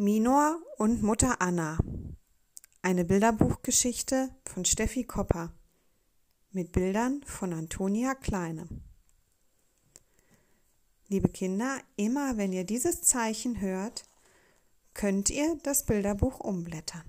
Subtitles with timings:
[0.00, 1.76] Minor und Mutter Anna.
[2.82, 5.52] Eine Bilderbuchgeschichte von Steffi Kopper
[6.52, 8.68] mit Bildern von Antonia Kleine.
[11.08, 14.04] Liebe Kinder, immer wenn ihr dieses Zeichen hört,
[14.94, 17.02] könnt ihr das Bilderbuch umblättern.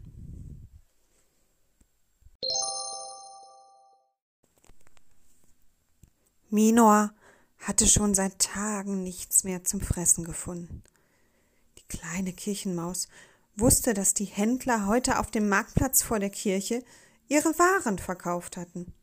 [6.49, 7.14] Minor
[7.59, 10.81] hatte schon seit Tagen nichts mehr zum Fressen gefunden
[11.89, 13.10] kleine Kirchenmaus
[13.56, 16.84] wusste, dass die Händler heute auf dem Marktplatz vor der Kirche
[17.28, 18.93] ihre Waren verkauft hatten.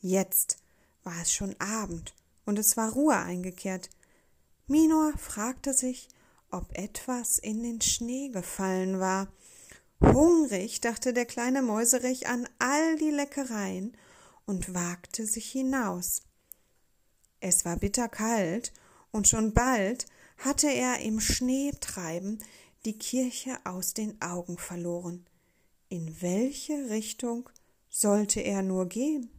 [0.00, 0.58] Jetzt
[1.02, 2.14] war es schon Abend
[2.44, 3.90] und es war Ruhe eingekehrt.
[4.66, 6.08] Minor fragte sich,
[6.50, 9.28] ob etwas in den Schnee gefallen war.
[10.00, 13.96] Hungrig dachte der kleine Mäuserich an all die Leckereien
[14.44, 16.22] und wagte sich hinaus.
[17.40, 18.72] Es war bitterkalt
[19.10, 20.06] und schon bald
[20.38, 22.38] hatte er im Schneetreiben
[22.84, 25.26] die Kirche aus den Augen verloren.
[25.88, 27.48] In welche Richtung
[27.88, 29.30] sollte er nur gehen?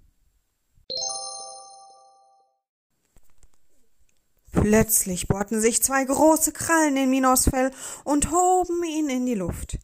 [4.51, 7.71] Plötzlich bohrten sich zwei große Krallen in Minos Fell
[8.03, 9.77] und hoben ihn in die Luft.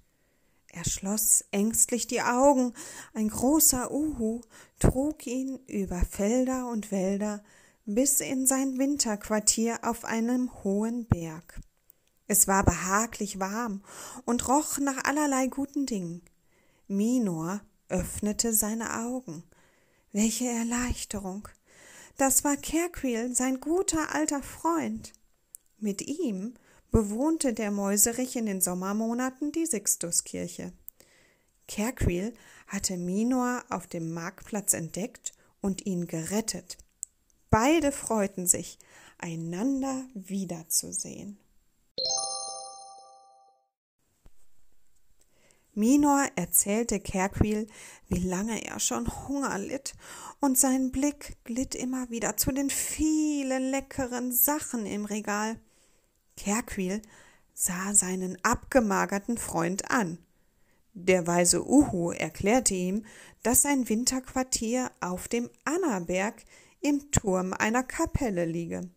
[0.68, 2.74] Er schloss ängstlich die Augen.
[3.14, 4.42] Ein großer Uhu
[4.80, 7.44] trug ihn über Felder und Wälder
[7.86, 11.60] bis in sein Winterquartier auf einem hohen Berg.
[12.28, 13.84] Es war behaglich warm
[14.26, 16.22] und roch nach allerlei guten Dingen.
[16.88, 19.44] Minor öffnete seine Augen.
[20.12, 21.48] Welche Erleichterung!
[22.18, 25.14] Das war Kerquil, sein guter alter Freund.
[25.80, 26.54] Mit ihm
[26.92, 30.72] bewohnte der Mäuserich in den Sommermonaten die Sixtuskirche.
[31.68, 32.34] Kerquil
[32.68, 36.78] hatte Minor auf dem Marktplatz entdeckt und ihn gerettet.
[37.54, 38.80] Beide freuten sich,
[39.20, 41.38] einander wiederzusehen.
[45.76, 47.68] Minor erzählte Kerquil,
[48.08, 49.94] wie lange er schon Hunger litt,
[50.40, 55.60] und sein Blick glitt immer wieder zu den vielen leckeren Sachen im Regal.
[56.36, 57.04] Kerquil
[57.54, 60.18] sah seinen abgemagerten Freund an.
[60.96, 63.06] Der weise Uhu erklärte ihm,
[63.44, 66.44] dass sein Winterquartier auf dem Annaberg
[66.84, 68.90] im Turm einer Kapelle liege.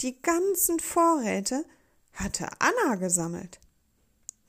[0.00, 1.64] Die ganzen Vorräte
[2.12, 3.60] hatte Anna gesammelt.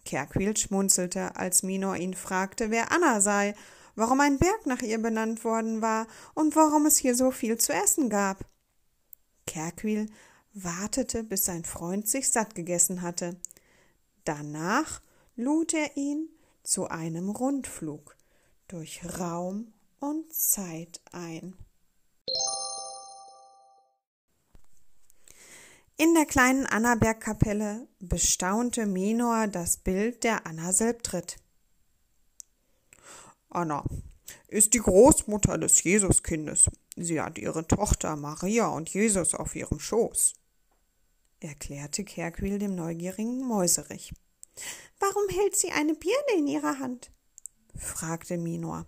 [0.06, 3.56] Kerquil schmunzelte, als Minor ihn fragte, wer Anna sei,
[3.96, 7.74] warum ein Berg nach ihr benannt worden war und warum es hier so viel zu
[7.74, 8.46] essen gab.
[9.48, 10.10] Kerquil
[10.54, 13.38] wartete, bis sein Freund sich satt gegessen hatte.
[14.24, 15.02] Danach
[15.36, 16.30] lud er ihn
[16.64, 18.16] zu einem Rundflug
[18.68, 21.56] durch Raum und Zeit ein.
[26.00, 31.38] In der kleinen Annabergkapelle bestaunte Minor das Bild der Anna Selbtritt.
[33.50, 33.84] Anna
[34.47, 36.69] ist die Großmutter des Jesuskindes.
[36.96, 40.36] Sie hat ihre Tochter Maria und Jesus auf ihrem Schoß,
[41.40, 44.13] erklärte Kerquil dem neugierigen Mäuserich.
[45.00, 47.12] Warum hält sie eine Birne in ihrer Hand?
[47.74, 48.86] fragte Minor.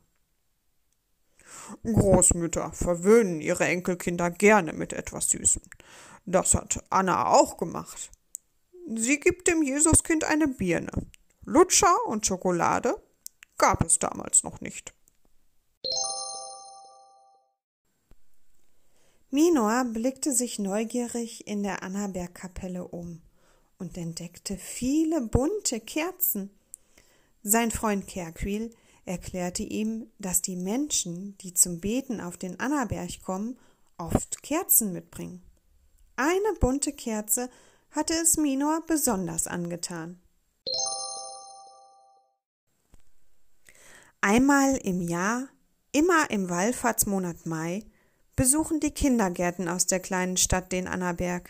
[1.84, 5.64] Großmütter verwöhnen ihre Enkelkinder gerne mit etwas Süßem.
[6.26, 8.12] Das hat Anna auch gemacht.
[8.96, 10.92] Sie gibt dem Jesuskind eine Birne.
[11.46, 13.02] Lutscher und Schokolade
[13.58, 14.94] gab es damals noch nicht.
[19.32, 23.22] Minor blickte sich neugierig in der Annabergkapelle um
[23.78, 26.50] und entdeckte viele bunte Kerzen.
[27.44, 28.76] Sein Freund Kerquil
[29.10, 33.58] erklärte ihm, dass die Menschen, die zum Beten auf den Annaberg kommen,
[33.98, 35.42] oft Kerzen mitbringen.
[36.16, 37.50] Eine bunte Kerze
[37.90, 40.22] hatte es Minor besonders angetan.
[44.22, 45.48] Einmal im Jahr,
[45.92, 47.86] immer im Wallfahrtsmonat Mai,
[48.36, 51.50] besuchen die Kindergärten aus der kleinen Stadt den Annaberg.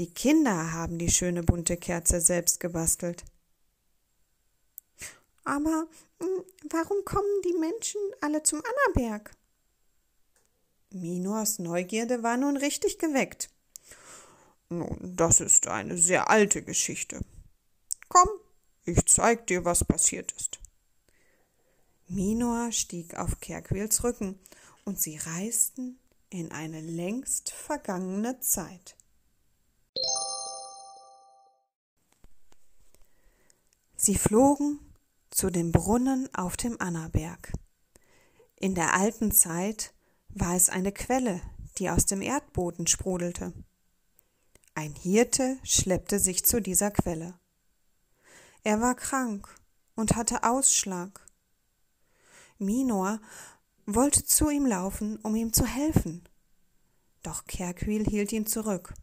[0.00, 3.24] Die Kinder haben die schöne bunte Kerze selbst gebastelt.
[5.46, 5.86] Aber
[6.20, 9.30] hm, warum kommen die Menschen alle zum Annaberg?
[10.90, 13.48] Minors Neugierde war nun richtig geweckt.
[14.68, 17.20] Nun, das ist eine sehr alte Geschichte.
[18.08, 18.28] Komm,
[18.84, 20.58] ich zeig dir, was passiert ist.
[22.08, 24.40] Minor stieg auf Kerquils Rücken
[24.84, 28.96] und sie reisten in eine längst vergangene Zeit.
[33.96, 34.80] Sie flogen
[35.36, 37.52] zu dem Brunnen auf dem Annaberg.
[38.58, 39.92] In der alten Zeit
[40.30, 41.42] war es eine Quelle,
[41.76, 43.52] die aus dem Erdboden sprudelte.
[44.74, 47.38] Ein Hirte schleppte sich zu dieser Quelle.
[48.64, 49.54] Er war krank
[49.94, 51.26] und hatte Ausschlag.
[52.56, 53.20] Minor
[53.84, 56.26] wollte zu ihm laufen, um ihm zu helfen.
[57.22, 58.94] Doch Kerquil hielt ihn zurück.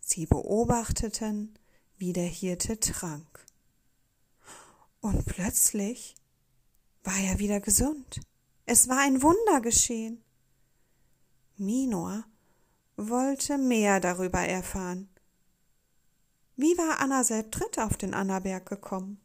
[0.00, 1.56] Sie beobachteten,
[1.98, 3.47] wie der Hirte trank.
[5.00, 6.16] Und plötzlich
[7.04, 8.20] war er wieder gesund.
[8.66, 10.24] Es war ein Wunder geschehen.
[11.56, 12.24] Minor
[12.96, 15.08] wollte mehr darüber erfahren.
[16.56, 19.20] Wie war Anna Selbtritt auf den Annaberg gekommen?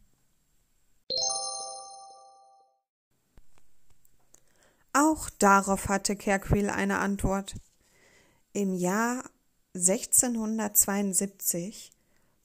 [4.92, 7.56] Auch darauf hatte Kerquil eine Antwort.
[8.52, 9.24] Im Jahr
[9.74, 11.90] 1672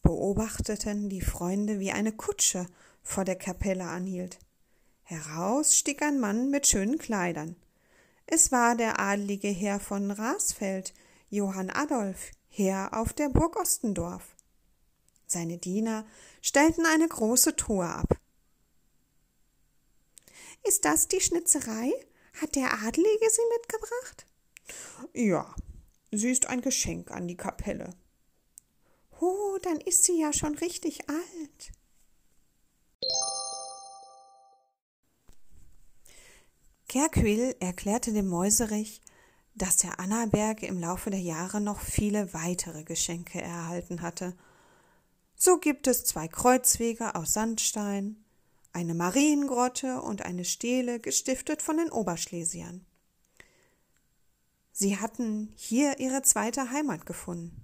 [0.02, 2.66] beobachteten die Freunde, wie eine Kutsche
[3.10, 4.40] vor der Kapelle anhielt.
[5.02, 7.56] Heraus stieg ein Mann mit schönen Kleidern.
[8.28, 10.94] Es war der adlige Herr von Rasfeld,
[11.30, 14.36] Johann Adolf, Herr auf der Burg Ostendorf.
[15.26, 16.06] Seine Diener
[16.42, 18.20] stellten eine große Truhe ab.
[20.64, 21.92] Ist das die Schnitzerei?
[22.40, 24.28] Hat der Adlige sie mitgebracht?
[25.14, 25.56] Ja,
[26.12, 27.96] sie ist ein Geschenk an die Kapelle.
[29.20, 31.72] Oh, dann ist sie ja schon richtig alt.
[36.90, 39.02] Kerquil erklärte dem Mäuserich,
[39.54, 44.36] dass der Annaberg im Laufe der Jahre noch viele weitere Geschenke erhalten hatte.
[45.36, 48.26] So gibt es zwei Kreuzwege aus Sandstein,
[48.74, 52.84] eine Mariengrotte und eine Stele, gestiftet von den Oberschlesiern.
[54.72, 57.64] Sie hatten hier ihre zweite Heimat gefunden.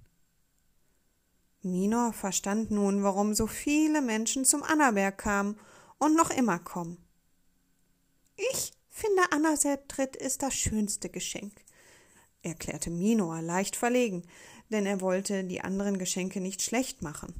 [1.62, 5.58] Minor verstand nun, warum so viele Menschen zum Annaberg kamen
[5.98, 6.98] und noch immer kommen.
[8.36, 11.52] Ich finde, Anna Selbtritt ist das schönste Geschenk,
[12.42, 14.22] erklärte Minor leicht verlegen,
[14.70, 17.34] denn er wollte die anderen Geschenke nicht schlecht machen.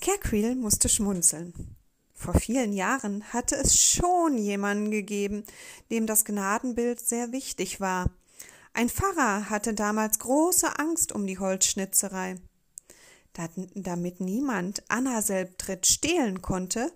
[0.00, 1.76] Kerquil musste schmunzeln.
[2.14, 5.44] Vor vielen Jahren hatte es schon jemanden gegeben,
[5.90, 8.10] dem das Gnadenbild sehr wichtig war.
[8.72, 12.36] Ein Pfarrer hatte damals große Angst um die Holzschnitzerei.
[13.74, 16.90] Damit niemand Anna Selbtritt stehlen konnte,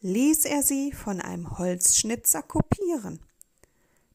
[0.00, 3.20] ließ er sie von einem Holzschnitzer kopieren.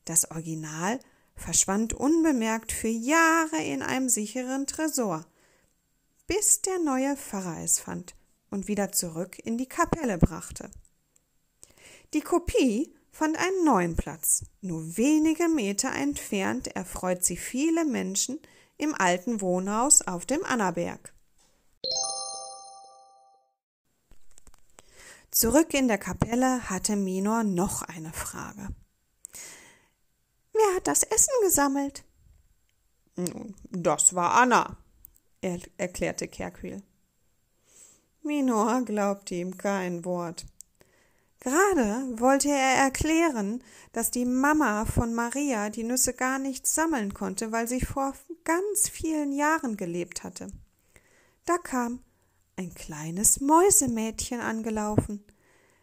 [0.05, 0.99] Das Original
[1.35, 5.25] verschwand unbemerkt für Jahre in einem sicheren Tresor,
[6.27, 8.15] bis der neue Pfarrer es fand
[8.49, 10.69] und wieder zurück in die Kapelle brachte.
[12.13, 14.45] Die Kopie fand einen neuen Platz.
[14.61, 18.39] Nur wenige Meter entfernt erfreut sie viele Menschen
[18.77, 21.13] im alten Wohnhaus auf dem Annaberg.
[25.33, 28.67] Zurück in der Kapelle hatte Minor noch eine Frage.
[30.53, 32.03] Wer hat das Essen gesammelt?
[33.71, 34.77] Das war Anna,
[35.41, 36.83] er erklärte Kerquil.
[38.21, 40.45] Minor glaubte ihm kein Wort.
[41.39, 47.51] Gerade wollte er erklären, dass die Mama von Maria die Nüsse gar nicht sammeln konnte,
[47.51, 48.13] weil sie vor
[48.43, 50.51] ganz vielen Jahren gelebt hatte.
[51.45, 52.03] Da kam
[52.55, 55.25] ein kleines Mäusemädchen angelaufen.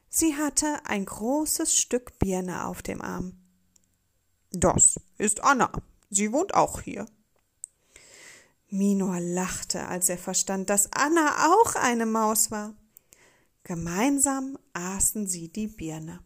[0.08, 3.40] Sie hatte ein großes Stück Birne auf dem Arm.
[4.50, 5.70] Das ist Anna.
[6.10, 7.06] Sie wohnt auch hier.
[8.68, 12.74] Minor lachte, als er verstand, dass Anna auch eine Maus war.
[13.64, 16.20] Gemeinsam aßen sie die Birne.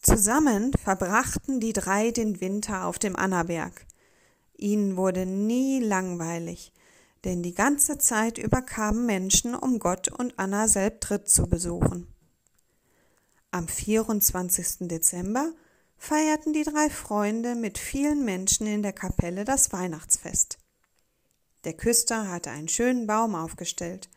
[0.00, 3.86] Zusammen verbrachten die drei den Winter auf dem Annaberg.
[4.56, 6.72] Ihnen wurde nie langweilig,
[7.24, 12.06] denn die ganze Zeit über kamen Menschen, um Gott und Anna Selbtritt zu besuchen.
[13.50, 14.88] Am 24.
[14.88, 15.52] Dezember
[15.96, 20.58] feierten die drei Freunde mit vielen Menschen in der Kapelle das Weihnachtsfest.
[21.64, 24.08] Der Küster hatte einen schönen Baum aufgestellt,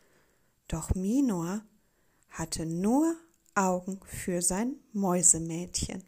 [0.68, 1.62] doch Minor
[2.28, 3.14] hatte nur
[3.54, 6.02] Augen für sein Mäusemädchen.